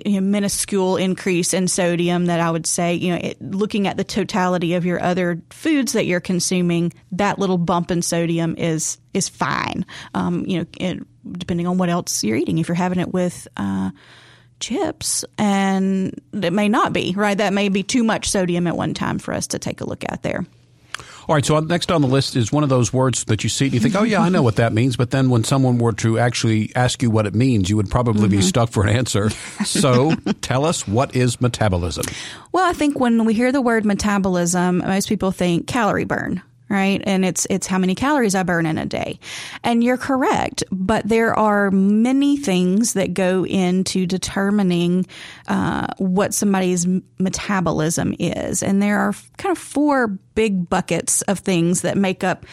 [0.06, 3.98] you know, minuscule increase in sodium that I would say, you know, it, looking at
[3.98, 8.98] the totality of your other foods that you're consuming, that little bump in sodium is
[9.13, 9.86] is fine.
[10.13, 12.58] Um, you know, it, depending on what else you're eating.
[12.58, 13.92] If you're having it with uh,
[14.60, 17.38] chips, and it may not be right.
[17.38, 20.04] That may be too much sodium at one time for us to take a look
[20.08, 20.46] at there.
[21.30, 23.66] All right, so next on the list is one of those words that you see
[23.66, 24.96] and you think, oh, yeah, I know what that means.
[24.96, 28.30] But then when someone were to actually ask you what it means, you would probably
[28.30, 28.38] mm-hmm.
[28.38, 29.30] be stuck for an answer.
[29.66, 32.06] So tell us, what is metabolism?
[32.52, 37.01] Well, I think when we hear the word metabolism, most people think calorie burn, right?
[37.06, 39.19] And it's it's how many calories I burn in a day.
[39.63, 45.06] And you're correct, but there are many things that go into determining
[45.47, 46.88] uh, what somebody's
[47.19, 52.45] metabolism is, and there are kind of four big buckets of things that make up.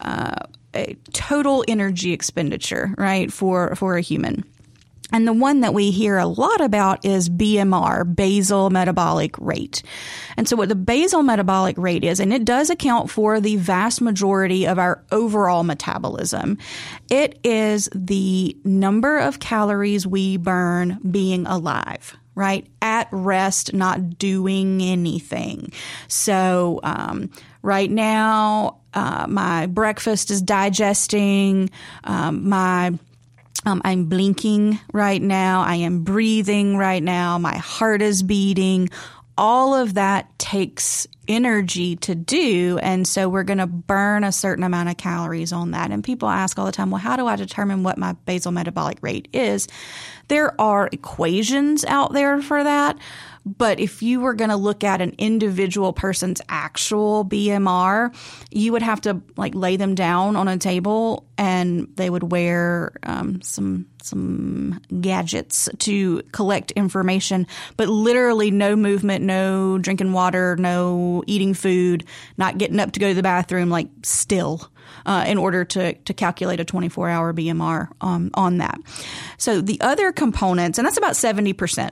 [0.00, 0.34] Uh,
[0.72, 4.44] a total energy expenditure, right, for for a human.
[5.12, 9.82] And the one that we hear a lot about is BMR, basal metabolic rate.
[10.36, 14.00] And so what the basal metabolic rate is, and it does account for the vast
[14.00, 16.58] majority of our overall metabolism,
[17.10, 22.66] it is the number of calories we burn being alive right?
[22.80, 25.72] At rest, not doing anything.
[26.08, 31.70] So, um, right now, uh, my breakfast is digesting,
[32.04, 32.98] um, my
[33.66, 35.62] um, I'm blinking right now.
[35.62, 37.38] I am breathing right now.
[37.38, 38.88] My heart is beating.
[39.36, 42.78] All of that takes energy to do.
[42.82, 45.90] And so we're going to burn a certain amount of calories on that.
[45.90, 48.98] And people ask all the time, well, how do I determine what my basal metabolic
[49.00, 49.68] rate is?
[50.28, 52.98] There are equations out there for that.
[53.44, 58.14] But if you were going to look at an individual person's actual BMR,
[58.50, 62.92] you would have to like lay them down on a table and they would wear
[63.02, 71.22] um, some some gadgets to collect information, but literally no movement, no drinking water, no
[71.26, 72.04] eating food,
[72.36, 74.70] not getting up to go to the bathroom, like still.
[75.06, 78.78] Uh, in order to, to calculate a 24 hour BMR um, on that.
[79.38, 81.90] So the other components, and that's about 70%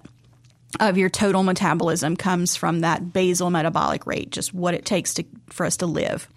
[0.80, 5.24] of your total metabolism comes from that basal metabolic rate, just what it takes to,
[5.48, 6.28] for us to live.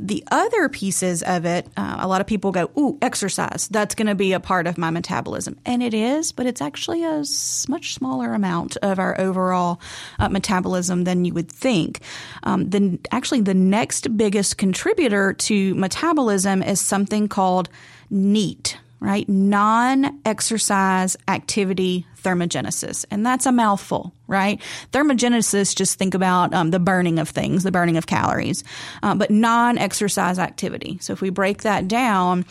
[0.00, 3.68] The other pieces of it, uh, a lot of people go, "Ooh, exercise.
[3.70, 7.04] That's going to be a part of my metabolism," and it is, but it's actually
[7.04, 7.24] a
[7.68, 9.80] much smaller amount of our overall
[10.18, 12.00] uh, metabolism than you would think.
[12.42, 17.68] Um, then, actually, the next biggest contributor to metabolism is something called
[18.10, 19.28] NEAT right?
[19.28, 23.04] Non exercise activity thermogenesis.
[23.10, 24.60] And that's a mouthful, right?
[24.92, 28.64] Thermogenesis, just think about um, the burning of things, the burning of calories,
[29.02, 30.98] uh, but non exercise activity.
[31.00, 32.44] So if we break that down,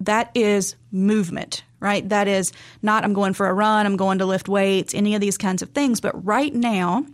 [0.00, 2.08] that is movement, right?
[2.08, 5.20] That is not, I'm going for a run, I'm going to lift weights, any of
[5.20, 6.00] these kinds of things.
[6.00, 7.04] But right now,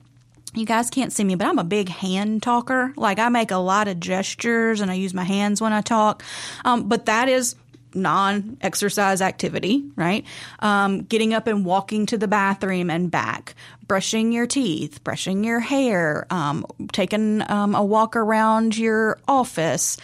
[0.54, 2.94] you guys can't see me, but I'm a big hand talker.
[2.96, 6.22] Like I make a lot of gestures and I use my hands when I talk.
[6.64, 7.56] Um, but that is
[7.96, 10.24] non exercise activity, right?
[10.60, 13.54] Um, getting up and walking to the bathroom and back,
[13.86, 19.96] brushing your teeth, brushing your hair, um, taking um, a walk around your office,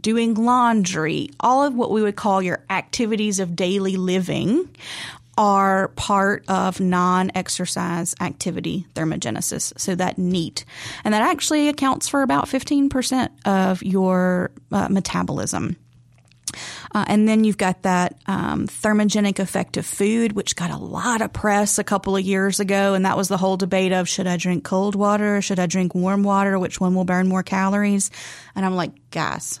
[0.00, 4.68] doing laundry, all of what we would call your activities of daily living
[5.36, 9.78] are part of non exercise activity thermogenesis.
[9.78, 10.64] So that NEAT.
[11.04, 15.76] And that actually accounts for about 15% of your uh, metabolism.
[16.94, 21.22] Uh, and then you've got that um, thermogenic effect of food, which got a lot
[21.22, 22.94] of press a couple of years ago.
[22.94, 25.42] And that was the whole debate of should I drink cold water?
[25.42, 26.56] Should I drink warm water?
[26.56, 28.12] Which one will burn more calories?
[28.54, 29.60] And I'm like, guys,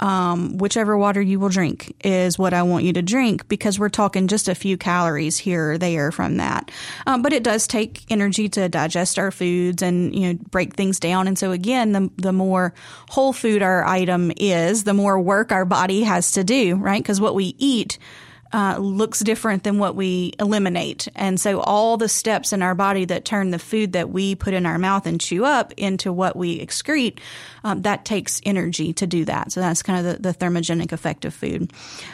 [0.00, 3.88] um, whichever water you will drink is what I want you to drink because we're
[3.88, 6.70] talking just a few calories here or there from that.
[7.06, 11.00] Um, but it does take energy to digest our foods and you know break things
[11.00, 11.28] down.
[11.28, 12.74] And so again, the the more
[13.08, 17.02] whole food our item is, the more work our body has to do, right?
[17.02, 17.98] Because what we eat
[18.56, 21.08] uh, looks different than what we eliminate.
[21.14, 24.54] And so all the steps in our body that turn the food that we put
[24.54, 27.18] in our mouth and chew up into what we excrete,
[27.64, 29.52] um, that takes energy to do that.
[29.52, 31.70] So that's kind of the, the thermogenic effect of food.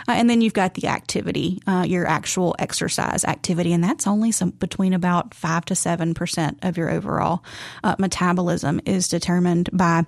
[0.09, 4.33] Uh, and then you've got the activity, uh, your actual exercise activity, and that's only
[4.33, 7.45] some between about five to seven percent of your overall
[7.85, 10.05] uh, metabolism is determined by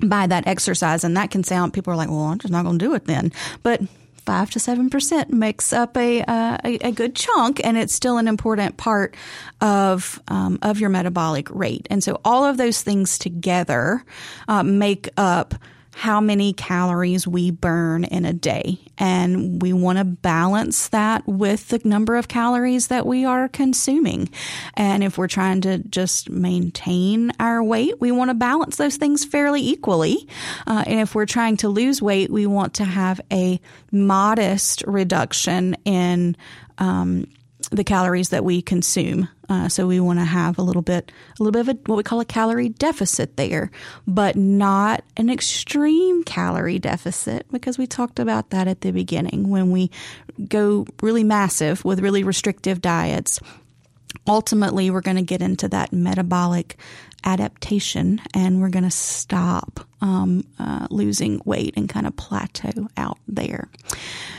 [0.00, 1.02] by that exercise.
[1.02, 3.06] And that can sound, people are like, well, I'm just not going to do it
[3.06, 3.32] then.
[3.64, 3.80] But
[4.28, 8.18] five to seven percent makes up a, uh, a, a good chunk, and it's still
[8.18, 9.16] an important part
[9.62, 11.86] of um, of your metabolic rate.
[11.88, 14.04] And so all of those things together
[14.46, 15.54] uh, make up
[15.98, 18.78] how many calories we burn in a day.
[18.98, 24.30] And we want to balance that with the number of calories that we are consuming.
[24.74, 29.24] And if we're trying to just maintain our weight, we want to balance those things
[29.24, 30.28] fairly equally.
[30.68, 35.74] Uh, and if we're trying to lose weight, we want to have a modest reduction
[35.84, 36.36] in
[36.78, 37.26] um,
[37.70, 39.28] the calories that we consume.
[39.48, 41.96] Uh, so we want to have a little bit, a little bit of a, what
[41.96, 43.70] we call a calorie deficit there,
[44.06, 49.48] but not an extreme calorie deficit because we talked about that at the beginning.
[49.48, 49.90] When we
[50.48, 53.40] go really massive with really restrictive diets,
[54.26, 56.76] ultimately we're going to get into that metabolic
[57.24, 63.18] adaptation and we're going to stop um, uh, losing weight and kind of plateau out
[63.26, 63.68] there.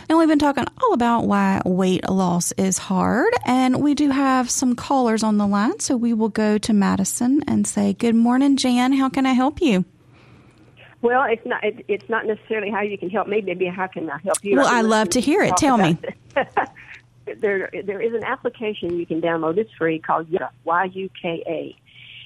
[0.08, 4.50] And we've been talking all about why weight loss is hard, and we do have
[4.50, 8.58] some callers on the line, so we will go to Madison and say, "Good morning,
[8.58, 8.94] Jan.
[8.94, 9.86] How can I help you?"
[11.02, 11.64] Well, it's not.
[11.64, 13.42] It, it's not necessarily how you can help me.
[13.42, 14.58] Maybe how can I help you?
[14.58, 15.56] Well, I love to hear it.
[15.58, 15.96] Tell me.
[17.38, 19.58] there, there is an application you can download.
[19.58, 21.76] It's free called Yuka, Y U K A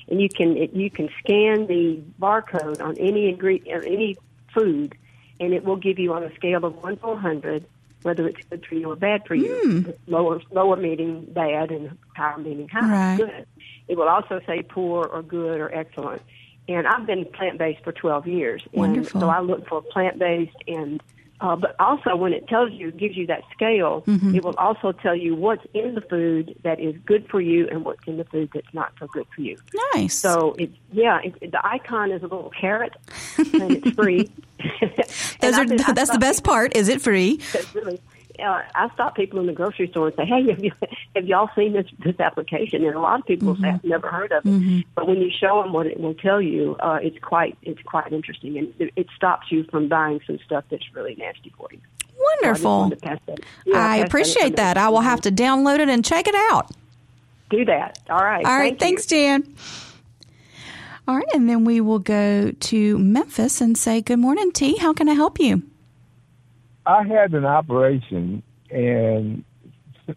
[0.09, 4.17] and you can you can scan the barcode on any ingredient any
[4.53, 4.95] food,
[5.39, 7.65] and it will give you on a scale of one to 100
[8.03, 9.61] whether it's good for you or bad for you.
[9.65, 9.97] Mm.
[10.07, 13.15] Lower lower meaning bad, and higher meaning high.
[13.15, 13.17] Right.
[13.17, 13.47] Good.
[13.87, 16.21] It will also say poor or good or excellent.
[16.67, 18.63] And I've been plant based for 12 years.
[18.71, 19.19] Wonderful.
[19.19, 21.01] And so I look for plant based and
[21.43, 24.35] uh, but also, when it tells you, gives you that scale, Mm-hmm.
[24.35, 27.83] it will also tell you what's in the food that is good for you and
[27.83, 29.57] what's in the food that's not so good for you.
[29.93, 30.13] Nice.
[30.13, 32.93] So, it, yeah, it, the icon is a little carrot,
[33.37, 34.31] and it's free.
[35.41, 36.75] Those are that's the best part.
[36.75, 37.41] Is it free?
[37.73, 37.99] Really,
[38.39, 40.71] uh, I stop people in the grocery store and say, "Hey, have you
[41.15, 43.63] have y'all seen this this application?" And a lot of people Mm-hmm.
[43.63, 46.41] say, "I've never heard of it." But when you show them what it will tell
[46.41, 50.39] you, uh, it's quite it's quite interesting, and it, it stops you from buying some
[50.45, 51.79] stuff that's really nasty for you.
[52.09, 52.77] So I Wonderful.
[52.79, 54.77] wanted to pass that- yeah, I appreciate that.
[54.77, 56.69] I will have to download it and check it out.
[57.49, 57.99] do that.
[58.09, 58.45] All right.
[58.45, 58.77] All right.
[58.79, 58.85] Thank you.
[58.87, 59.55] Thanks, Jan.
[61.07, 61.25] All right.
[61.33, 64.77] And then we will go to Memphis and say, Good morning, T.
[64.77, 65.63] How can I help you?
[66.85, 69.43] I had an operation, and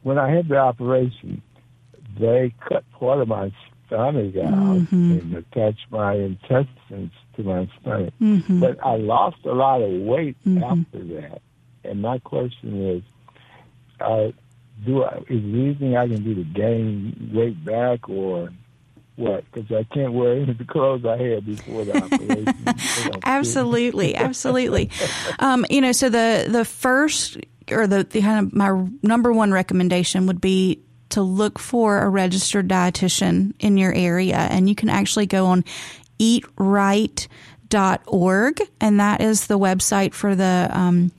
[0.03, 1.43] when I had the operation,
[2.19, 3.53] they cut part of my
[3.87, 5.13] stomach out mm-hmm.
[5.13, 8.15] and attached my intestines to my stomach.
[8.21, 8.61] Mm-hmm.
[8.61, 10.65] But I lost a lot of weight mm-hmm.
[10.65, 11.43] after that.
[11.85, 13.03] And my question is,
[14.01, 14.33] uh,
[14.85, 18.51] do I, is there anything I can do to gain weight back or
[19.17, 19.45] what?
[19.51, 22.27] Because I can't wear any of the clothes I had before the operation.
[22.27, 23.17] They don't fit.
[23.25, 24.91] Absolutely, absolutely.
[25.39, 27.39] Um, you know, so the the first
[27.71, 32.09] or the, the kind of my number one recommendation would be to look for a
[32.09, 35.65] registered dietitian in your area, and you can actually go on
[36.19, 37.29] eatright.org,
[38.81, 41.11] and that is the website for the um,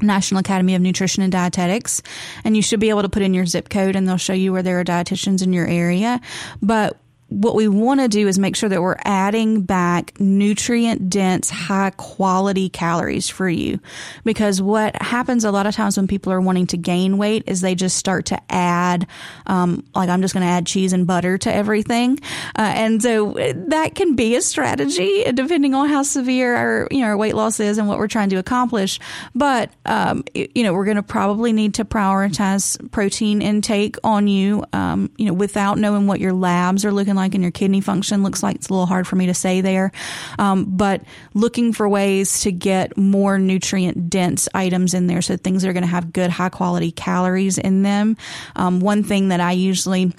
[0.00, 2.02] National Academy of Nutrition and Dietetics.
[2.44, 4.52] And you should be able to put in your zip code and they'll show you
[4.52, 6.20] where there are dietitians in your area.
[6.60, 6.98] But
[7.32, 11.90] what we want to do is make sure that we're adding back nutrient dense, high
[11.96, 13.80] quality calories for you.
[14.24, 17.60] Because what happens a lot of times when people are wanting to gain weight is
[17.60, 19.06] they just start to add,
[19.46, 22.18] um, like I'm just going to add cheese and butter to everything.
[22.58, 23.32] Uh, and so
[23.68, 27.60] that can be a strategy depending on how severe our, you know, our weight loss
[27.60, 28.98] is and what we're trying to accomplish.
[29.34, 34.64] But, um, you know, we're going to probably need to prioritize protein intake on you,
[34.72, 38.22] um, you know, without knowing what your labs are looking like and your kidney function
[38.22, 38.56] looks like.
[38.56, 39.92] It's a little hard for me to say there.
[40.38, 41.02] Um, but
[41.34, 45.22] looking for ways to get more nutrient dense items in there.
[45.22, 48.16] So things that are going to have good high quality calories in them.
[48.56, 50.12] Um, one thing that I usually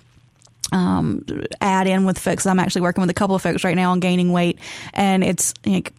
[0.71, 1.25] um,
[1.61, 2.45] add in with folks.
[2.45, 4.59] I'm actually working with a couple of folks right now on gaining weight,
[4.93, 5.93] and it's like,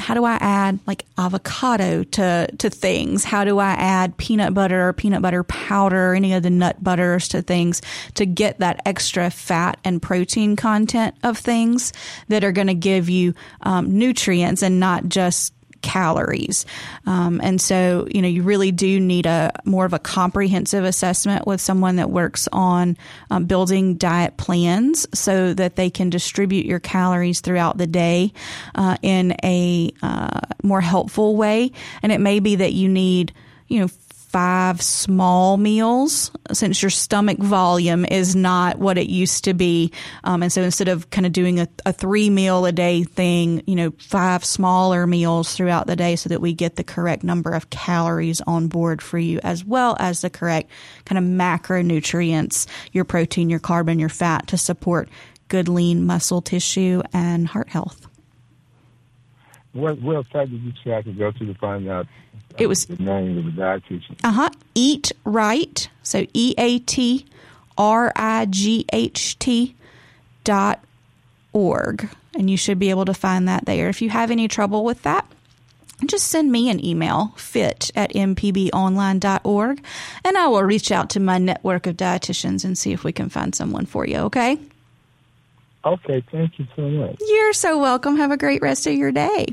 [0.00, 3.24] how do I add like avocado to to things?
[3.24, 7.28] How do I add peanut butter or peanut butter powder any of the nut butters
[7.28, 7.82] to things
[8.14, 11.92] to get that extra fat and protein content of things
[12.28, 15.52] that are going to give you um, nutrients and not just
[15.82, 16.66] calories.
[17.06, 21.46] Um, and so, you know, you really do need a more of a comprehensive assessment
[21.46, 22.96] with someone that works on
[23.30, 28.32] um, building diet plans so that they can distribute your calories throughout the day
[28.74, 31.72] uh, in a uh, more helpful way.
[32.02, 33.32] And it may be that you need,
[33.68, 33.88] you know,
[34.30, 39.92] five small meals since your stomach volume is not what it used to be.
[40.22, 43.60] Um, and so instead of kind of doing a, a, three meal a day thing,
[43.66, 47.50] you know, five smaller meals throughout the day so that we get the correct number
[47.50, 50.70] of calories on board for you as well as the correct
[51.06, 55.08] kind of macronutrients, your protein, your carbon, your fat to support
[55.48, 58.06] good lean muscle tissue and heart health.
[59.72, 62.06] What website did you say I could go to to find out
[62.58, 64.16] it was the name of the dietitian.
[64.24, 64.50] Uh huh.
[64.74, 65.88] Eat right.
[66.02, 67.26] So E A T
[67.78, 69.74] R I G H T
[70.44, 70.82] dot
[71.52, 73.88] org, and you should be able to find that there.
[73.88, 75.26] If you have any trouble with that,
[76.06, 79.84] just send me an email, fit at mpbonline.org,
[80.24, 83.28] and I will reach out to my network of dietitians and see if we can
[83.28, 84.58] find someone for you, okay?
[85.84, 87.16] Okay, thank you so much.
[87.20, 88.16] You're so welcome.
[88.16, 89.46] Have a great rest of your day.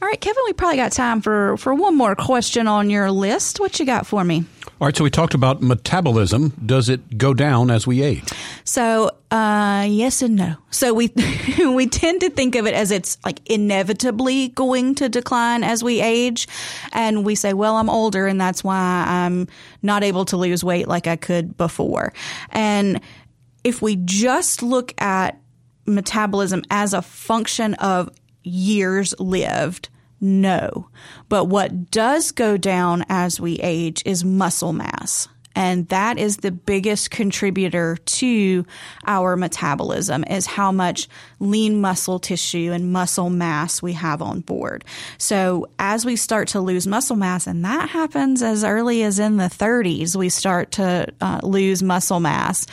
[0.00, 3.58] All right, Kevin, we probably got time for, for one more question on your list.
[3.58, 4.44] What you got for me?
[4.80, 6.50] All right, so we talked about metabolism.
[6.64, 8.22] Does it go down as we age?
[8.62, 10.54] So, uh, yes and no.
[10.70, 11.08] So we
[11.58, 16.00] we tend to think of it as it's like inevitably going to decline as we
[16.00, 16.46] age,
[16.92, 19.48] and we say, "Well, I'm older, and that's why I'm
[19.82, 22.12] not able to lose weight like I could before."
[22.50, 23.00] And
[23.64, 25.40] if we just look at
[25.86, 28.10] metabolism as a function of
[28.48, 29.88] years lived?
[30.20, 30.88] No.
[31.28, 35.28] But what does go down as we age is muscle mass.
[35.54, 38.64] And that is the biggest contributor to
[39.08, 41.08] our metabolism is how much
[41.40, 44.84] lean muscle tissue and muscle mass we have on board.
[45.18, 49.36] So as we start to lose muscle mass, and that happens as early as in
[49.36, 52.64] the 30s, we start to uh, lose muscle mass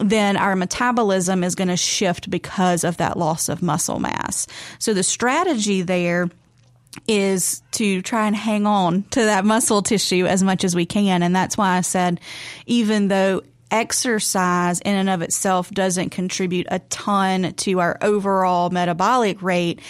[0.00, 4.46] then our metabolism is going to shift because of that loss of muscle mass.
[4.78, 6.28] So the strategy there
[7.06, 11.22] is to try and hang on to that muscle tissue as much as we can.
[11.22, 12.20] And that's why I said,
[12.66, 19.42] even though exercise in and of itself doesn't contribute a ton to our overall metabolic
[19.42, 19.80] rate,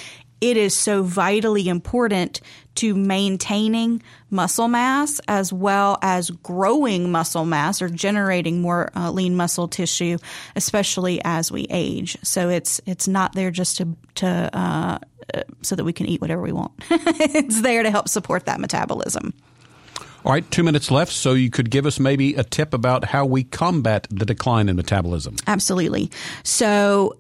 [0.41, 2.41] it is so vitally important
[2.77, 9.37] to maintaining muscle mass as well as growing muscle mass or generating more uh, lean
[9.37, 10.19] muscle tissue,
[10.55, 12.17] especially as we age.
[12.23, 14.99] So it's it's not there just to to uh,
[15.63, 16.73] so that we can eat whatever we want.
[16.91, 19.33] it's there to help support that metabolism.
[20.25, 21.13] All right, two minutes left.
[21.13, 24.75] So you could give us maybe a tip about how we combat the decline in
[24.75, 25.37] metabolism.
[25.47, 26.11] Absolutely.
[26.43, 27.17] So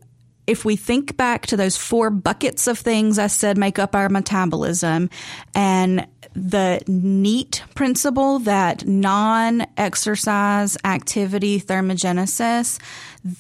[0.46, 4.08] if we think back to those four buckets of things I said make up our
[4.08, 5.10] metabolism
[5.54, 12.78] and the NEAT principle that non exercise activity thermogenesis,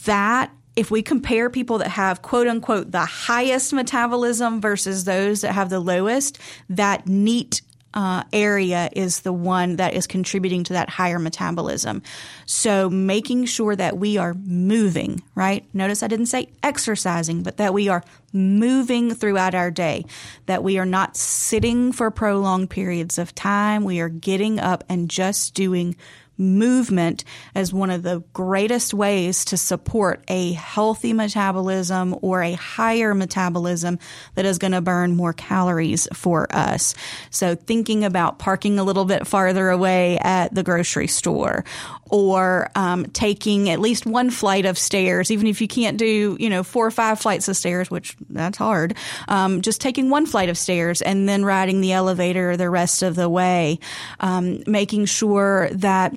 [0.04, 5.52] that if we compare people that have quote unquote the highest metabolism versus those that
[5.52, 6.38] have the lowest,
[6.68, 7.62] that NEAT
[7.96, 12.02] uh, area is the one that is contributing to that higher metabolism.
[12.44, 15.64] So making sure that we are moving, right?
[15.72, 20.04] Notice I didn't say exercising, but that we are moving throughout our day,
[20.44, 23.82] that we are not sitting for prolonged periods of time.
[23.82, 25.96] We are getting up and just doing
[26.38, 27.24] movement
[27.54, 33.98] as one of the greatest ways to support a healthy metabolism or a higher metabolism
[34.34, 36.94] that is going to burn more calories for us.
[37.30, 41.64] So thinking about parking a little bit farther away at the grocery store
[42.10, 46.48] or um, taking at least one flight of stairs, even if you can't do, you
[46.48, 48.94] know, four or five flights of stairs, which that's hard.
[49.28, 53.16] Um, just taking one flight of stairs and then riding the elevator the rest of
[53.16, 53.78] the way,
[54.20, 56.16] um, making sure that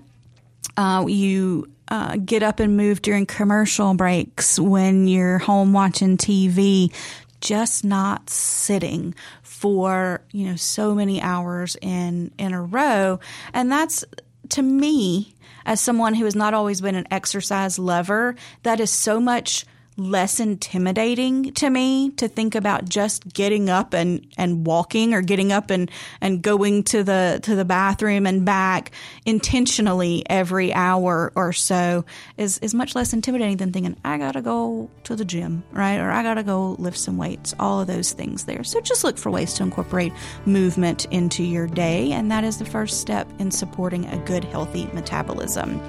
[0.77, 6.93] uh, you uh, get up and move during commercial breaks when you're home watching TV,
[7.41, 13.19] just not sitting for you know so many hours in in a row,
[13.53, 14.05] and that's
[14.49, 15.33] to me
[15.65, 19.65] as someone who has not always been an exercise lover, that is so much
[19.99, 25.51] less intimidating to me to think about just getting up and, and walking or getting
[25.51, 25.91] up and,
[26.21, 28.91] and going to the to the bathroom and back
[29.25, 32.05] intentionally every hour or so
[32.37, 35.97] is, is much less intimidating than thinking, I gotta go to the gym, right?
[35.97, 38.63] Or I gotta go lift some weights, all of those things there.
[38.63, 40.13] So just look for ways to incorporate
[40.45, 44.87] movement into your day, and that is the first step in supporting a good, healthy
[44.93, 45.81] metabolism.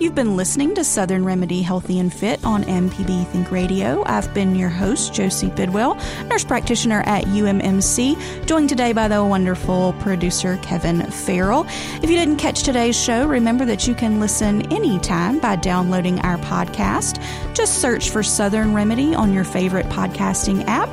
[0.00, 4.02] You've been listening to Southern Remedy Healthy and Fit on MPB Think Radio.
[4.06, 5.94] I've been your host, Josie Bidwell,
[6.26, 11.66] nurse practitioner at UMMC, joined today by the wonderful producer, Kevin Farrell.
[12.02, 16.38] If you didn't catch today's show, remember that you can listen anytime by downloading our
[16.38, 17.22] podcast.
[17.54, 20.88] Just search for Southern Remedy on your favorite podcasting app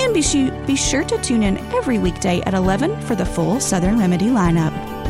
[0.00, 0.22] and be,
[0.66, 5.01] be sure to tune in every weekday at 11 for the full Southern Remedy lineup.